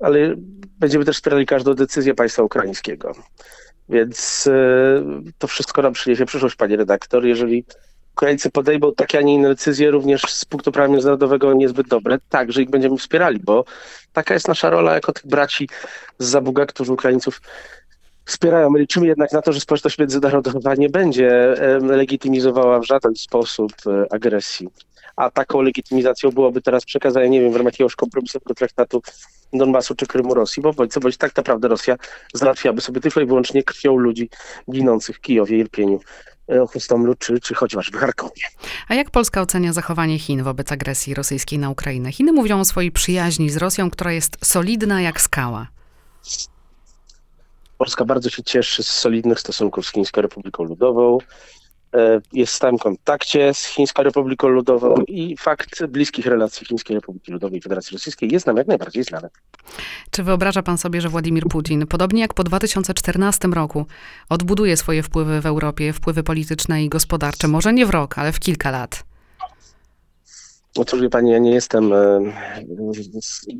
ale 0.00 0.34
będziemy 0.78 1.04
też 1.04 1.16
wspierali 1.16 1.46
każdą 1.46 1.74
decyzję 1.74 2.14
państwa 2.14 2.42
ukraińskiego. 2.42 3.12
Więc 3.88 4.46
e, 4.46 5.32
to 5.38 5.46
wszystko 5.46 5.82
nam 5.82 5.92
przyniesie 5.92 6.26
przyszłość, 6.26 6.56
panie 6.56 6.76
redaktor. 6.76 7.24
Jeżeli 7.24 7.64
Ukraińcy 8.12 8.50
podejmą 8.50 8.94
takie, 8.94 9.18
a 9.18 9.22
nie 9.22 9.34
inne 9.34 9.48
decyzje, 9.48 9.90
również 9.90 10.22
z 10.22 10.44
punktu 10.44 10.72
prawa 10.72 10.88
międzynarodowego 10.88 11.52
niezbyt 11.52 11.88
dobre, 11.88 12.18
także 12.28 12.62
ich 12.62 12.70
będziemy 12.70 12.96
wspierali, 12.96 13.40
bo 13.40 13.64
taka 14.12 14.34
jest 14.34 14.48
nasza 14.48 14.70
rola 14.70 14.94
jako 14.94 15.12
tych 15.12 15.26
braci 15.26 15.68
z 16.18 16.26
Zabuga, 16.26 16.66
którzy 16.66 16.92
Ukraińców 16.92 17.40
wspierają. 18.24 18.70
My 18.70 18.78
liczymy 18.78 19.06
jednak 19.06 19.32
na 19.32 19.42
to, 19.42 19.52
że 19.52 19.60
społeczność 19.60 19.98
międzynarodowa 19.98 20.74
nie 20.74 20.88
będzie 20.88 21.54
legitymizowała 21.80 22.80
w 22.80 22.84
żaden 22.84 23.14
sposób 23.14 23.72
e, 23.86 24.12
agresji 24.12 24.68
a 25.16 25.30
taką 25.30 25.60
legitymizacją 25.60 26.30
byłoby 26.30 26.62
teraz 26.62 26.84
przekazanie, 26.84 27.30
nie 27.30 27.40
wiem, 27.40 27.52
w 27.52 27.56
ramach 27.56 27.72
jakiegoś 27.72 27.96
kompromisowego 27.96 28.54
traktatu 28.54 29.02
Donbasu 29.52 29.94
czy 29.94 30.06
Krymu 30.06 30.34
Rosji, 30.34 30.62
bo 30.62 30.72
bądź 30.72 30.92
co 30.92 31.00
bądź 31.00 31.16
tak 31.16 31.36
naprawdę 31.36 31.68
Rosja 31.68 31.96
załatwiałaby 32.34 32.80
sobie 32.80 33.00
tylko 33.00 33.20
i 33.20 33.26
wyłącznie 33.26 33.62
krwią 33.62 33.96
ludzi 33.96 34.28
ginących 34.72 35.16
w 35.16 35.20
Kijowie, 35.20 35.58
Irpieniu, 35.58 36.00
e, 36.48 36.66
Chustomlu 36.66 37.14
czy, 37.14 37.40
czy 37.40 37.54
chociażby 37.54 37.98
Charkowie. 37.98 38.42
A 38.88 38.94
jak 38.94 39.10
Polska 39.10 39.40
ocenia 39.40 39.72
zachowanie 39.72 40.18
Chin 40.18 40.42
wobec 40.42 40.72
agresji 40.72 41.14
rosyjskiej 41.14 41.58
na 41.58 41.70
Ukrainę? 41.70 42.12
Chiny 42.12 42.32
mówią 42.32 42.60
o 42.60 42.64
swojej 42.64 42.92
przyjaźni 42.92 43.50
z 43.50 43.56
Rosją, 43.56 43.90
która 43.90 44.12
jest 44.12 44.46
solidna 44.46 45.02
jak 45.02 45.20
skała. 45.20 45.66
Polska 47.82 48.04
bardzo 48.04 48.30
się 48.30 48.42
cieszy 48.42 48.82
z 48.82 48.86
solidnych 48.86 49.40
stosunków 49.40 49.86
z 49.86 49.92
Chińską 49.92 50.22
Republiką 50.22 50.64
Ludową. 50.64 51.18
E, 51.94 52.20
jest 52.32 52.52
w 52.52 52.56
stałym 52.56 52.78
kontakcie 52.78 53.54
z 53.54 53.64
Chińską 53.64 54.02
Republiką 54.02 54.48
Ludową 54.48 54.94
i 55.08 55.36
fakt 55.36 55.86
bliskich 55.86 56.26
relacji 56.26 56.66
Chińskiej 56.66 56.94
Republiki 56.94 57.32
Ludowej 57.32 57.58
i 57.58 57.62
Federacji 57.62 57.94
Rosyjskiej 57.94 58.32
jest 58.32 58.46
nam 58.46 58.56
jak 58.56 58.66
najbardziej 58.66 59.04
znany. 59.04 59.28
Czy 60.10 60.22
wyobraża 60.22 60.62
pan 60.62 60.78
sobie, 60.78 61.00
że 61.00 61.08
Władimir 61.08 61.44
Putin, 61.48 61.86
podobnie 61.86 62.20
jak 62.20 62.34
po 62.34 62.44
2014 62.44 63.48
roku, 63.48 63.86
odbuduje 64.28 64.76
swoje 64.76 65.02
wpływy 65.02 65.40
w 65.40 65.46
Europie, 65.46 65.92
wpływy 65.92 66.22
polityczne 66.22 66.84
i 66.84 66.88
gospodarcze, 66.88 67.48
może 67.48 67.72
nie 67.72 67.86
w 67.86 67.90
rok, 67.90 68.18
ale 68.18 68.32
w 68.32 68.40
kilka 68.40 68.70
lat? 68.70 69.11
Otóż 70.78 71.00
wie 71.00 71.08
pani, 71.08 71.30
ja 71.30 71.38
nie 71.38 71.50
jestem 71.50 71.92
e, 71.92 72.20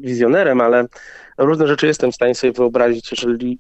wizjonerem, 0.01 0.61
ale 0.61 0.87
różne 1.39 1.67
rzeczy 1.67 1.87
jestem 1.87 2.13
w 2.13 2.15
stanie 2.15 2.35
sobie 2.35 2.53
wyobrazić. 2.53 3.11
Jeżeli 3.11 3.59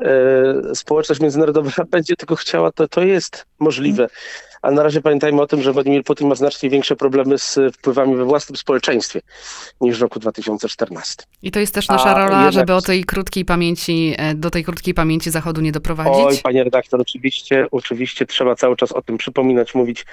e, 0.00 0.74
społeczność 0.74 1.20
międzynarodowa 1.20 1.84
będzie 1.90 2.16
tego 2.16 2.36
chciała, 2.36 2.72
to 2.72 2.88
to 2.88 3.02
jest 3.02 3.46
możliwe. 3.58 4.08
A 4.62 4.70
na 4.70 4.82
razie 4.82 5.00
pamiętajmy 5.00 5.42
o 5.42 5.46
tym, 5.46 5.62
że 5.62 5.72
Władimir 5.72 6.04
Putin 6.04 6.28
ma 6.28 6.34
znacznie 6.34 6.70
większe 6.70 6.96
problemy 6.96 7.38
z 7.38 7.58
wpływami 7.74 8.16
we 8.16 8.24
własnym 8.24 8.56
społeczeństwie 8.56 9.20
niż 9.80 9.98
w 9.98 10.02
roku 10.02 10.20
2014. 10.20 11.24
I 11.42 11.50
to 11.50 11.60
jest 11.60 11.74
też 11.74 11.88
nasza 11.88 12.16
A 12.16 12.18
rola, 12.18 12.36
jednak... 12.36 12.52
żeby 12.52 12.74
o 12.74 12.82
tej 12.82 13.04
krótkiej 13.04 13.44
pamięci, 13.44 14.14
e, 14.18 14.34
do 14.34 14.50
tej 14.50 14.64
krótkiej 14.64 14.94
pamięci 14.94 15.30
Zachodu 15.30 15.60
nie 15.60 15.72
doprowadzić? 15.72 16.24
Oj, 16.26 16.36
panie 16.42 16.64
redaktor, 16.64 17.00
oczywiście, 17.00 17.66
oczywiście 17.70 18.26
trzeba 18.26 18.54
cały 18.54 18.76
czas 18.76 18.92
o 18.92 19.02
tym 19.02 19.18
przypominać, 19.18 19.74
mówić, 19.74 20.06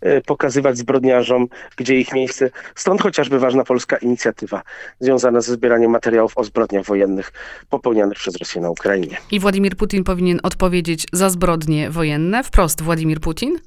e, 0.00 0.20
pokazywać 0.20 0.78
zbrodniarzom, 0.78 1.46
gdzie 1.76 2.00
ich 2.00 2.12
miejsce. 2.12 2.50
Stąd 2.74 3.02
chociażby 3.02 3.38
ważna 3.38 3.64
polska 3.64 3.96
inicjatywa 3.96 4.62
związana 5.00 5.40
ze 5.40 5.52
zbieraniem 5.52 5.90
materiałów 5.90 6.38
o 6.38 6.44
zbrodniach 6.44 6.84
wojennych 6.84 7.32
popełnianych 7.70 8.18
przez 8.18 8.36
Rosję 8.36 8.60
na 8.60 8.70
Ukrainie. 8.70 9.16
I 9.30 9.40
Władimir 9.40 9.76
Putin 9.76 10.04
powinien 10.04 10.40
odpowiedzieć 10.42 11.06
za 11.12 11.30
zbrodnie 11.30 11.90
wojenne? 11.90 12.44
Wprost 12.44 12.82
Władimir 12.82 13.20
Putin? 13.20 13.58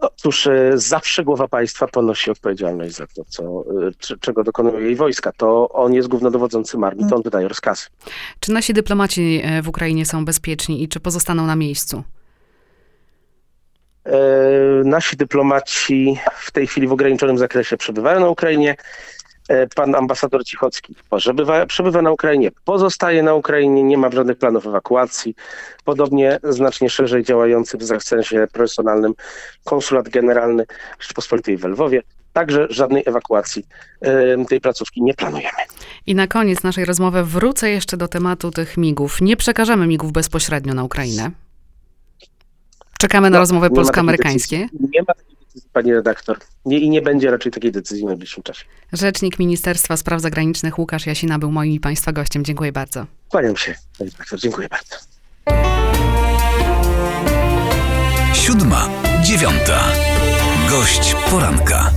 Otóż 0.00 0.46
e, 0.46 0.72
zawsze 0.74 1.24
głowa 1.24 1.48
państwa 1.48 1.86
ponosi 1.86 2.30
odpowiedzialność 2.30 2.94
za 2.94 3.06
to, 3.06 3.24
co, 3.28 3.64
e, 4.12 4.16
czego 4.20 4.44
dokonują 4.44 4.78
jej 4.78 4.96
wojska. 4.96 5.32
To 5.32 5.68
on 5.68 5.94
jest 5.94 6.08
głównodowodzącym 6.08 6.84
armii, 6.84 7.06
to 7.10 7.16
on 7.16 7.22
wydaje 7.22 7.48
rozkazy. 7.48 7.86
Czy 8.40 8.52
nasi 8.52 8.72
dyplomaci 8.72 9.40
e, 9.44 9.62
w 9.62 9.68
Ukrainie 9.68 10.06
są 10.06 10.24
bezpieczni 10.24 10.82
i 10.82 10.88
czy 10.88 11.00
pozostaną 11.00 11.46
na 11.46 11.56
miejscu? 11.56 12.02
Nasi 14.84 15.16
dyplomaci 15.16 16.18
w 16.36 16.50
tej 16.50 16.66
chwili 16.66 16.88
w 16.88 16.92
ograniczonym 16.92 17.38
zakresie 17.38 17.76
przebywają 17.76 18.20
na 18.20 18.28
Ukrainie. 18.28 18.76
E, 19.48 19.66
pan 19.66 19.94
ambasador 19.94 20.44
Cichocki 20.44 20.94
przebywa, 21.16 21.66
przebywa 21.66 22.02
na 22.02 22.12
Ukrainie, 22.12 22.50
pozostaje 22.64 23.22
na 23.22 23.34
Ukrainie, 23.34 23.82
nie 23.82 23.98
ma 23.98 24.10
żadnych 24.10 24.38
planów 24.38 24.66
ewakuacji. 24.66 25.34
Podobnie 25.84 26.38
znacznie 26.42 26.90
szerzej 26.90 27.24
działający 27.24 27.78
w 27.78 27.82
zakresie 27.82 28.46
profesjonalnym 28.52 29.14
konsulat 29.64 30.08
generalny 30.08 30.64
Rzeczpospolitej 31.00 31.56
w 31.56 31.64
Lwowie. 31.64 32.02
Także 32.32 32.66
żadnej 32.70 33.02
ewakuacji 33.06 33.66
tej 34.48 34.60
placówki 34.60 35.02
nie 35.02 35.14
planujemy. 35.14 35.58
I 36.06 36.14
na 36.14 36.26
koniec 36.26 36.62
naszej 36.62 36.84
rozmowy 36.84 37.24
wrócę 37.24 37.70
jeszcze 37.70 37.96
do 37.96 38.08
tematu 38.08 38.50
tych 38.50 38.76
migów. 38.76 39.20
Nie 39.20 39.36
przekażemy 39.36 39.86
migów 39.86 40.12
bezpośrednio 40.12 40.74
na 40.74 40.84
Ukrainę. 40.84 41.30
Czekamy 42.98 43.30
na 43.30 43.36
no, 43.36 43.40
rozmowy 43.40 43.70
polsko-amerykańskie. 43.70 44.68
Nie 44.92 45.00
ma 45.08 45.14
takiej 45.14 45.36
pani 45.72 45.92
redaktor. 45.94 46.38
Nie, 46.64 46.78
I 46.78 46.90
nie 46.90 47.02
będzie 47.02 47.30
raczej 47.30 47.52
takiej 47.52 47.72
decyzji 47.72 48.04
w 48.04 48.06
najbliższym 48.06 48.42
czasie. 48.42 48.64
Rzecznik 48.92 49.38
Ministerstwa 49.38 49.96
Spraw 49.96 50.20
Zagranicznych 50.20 50.78
Łukasz 50.78 51.06
Jasina 51.06 51.38
był 51.38 51.52
moim 51.52 51.72
i 51.72 51.80
Państwa 51.80 52.12
gościem. 52.12 52.44
Dziękuję 52.44 52.72
bardzo. 52.72 53.06
Kłaniam 53.28 53.56
się, 53.56 53.74
pani 53.98 54.10
redaktor. 54.10 54.38
Dziękuję 54.38 54.68
bardzo. 54.68 54.96
Siódma, 58.34 58.88
dziewiąta. 59.22 59.92
Gość 60.70 61.14
poranka. 61.30 61.90